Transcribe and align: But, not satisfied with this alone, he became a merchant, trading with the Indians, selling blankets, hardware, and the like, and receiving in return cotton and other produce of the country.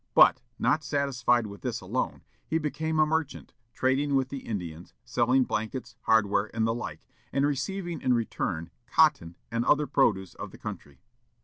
But, 0.15 0.41
not 0.57 0.83
satisfied 0.83 1.45
with 1.45 1.61
this 1.61 1.79
alone, 1.79 2.23
he 2.47 2.57
became 2.57 2.97
a 2.97 3.05
merchant, 3.05 3.53
trading 3.71 4.15
with 4.15 4.29
the 4.29 4.39
Indians, 4.47 4.95
selling 5.05 5.43
blankets, 5.43 5.95
hardware, 6.05 6.49
and 6.55 6.65
the 6.65 6.73
like, 6.73 7.05
and 7.31 7.45
receiving 7.45 8.01
in 8.01 8.15
return 8.15 8.71
cotton 8.87 9.35
and 9.51 9.63
other 9.63 9.85
produce 9.85 10.33
of 10.33 10.49
the 10.49 10.57
country. 10.57 11.01